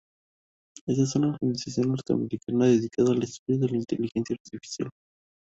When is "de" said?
3.59-3.67